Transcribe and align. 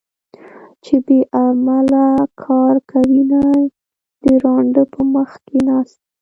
چې 0.83 0.95
بې 1.05 1.19
علمه 1.35 2.09
کار 2.43 2.75
کوينه- 2.91 3.43
د 4.21 4.25
ړانده 4.41 4.83
په 4.93 5.01
مخ 5.13 5.31
کې 5.45 5.57
ناڅي 5.67 5.97